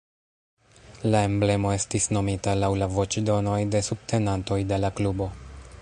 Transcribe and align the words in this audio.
La 1.15 1.19
emblemo 1.31 1.73
estis 1.75 2.09
nomita 2.17 2.55
laŭ 2.63 2.71
la 2.83 2.89
voĉdonoj 2.95 3.61
de 3.77 3.83
subtenantoj 3.91 4.63
de 4.73 4.83
la 4.85 4.95
klubo. 5.01 5.31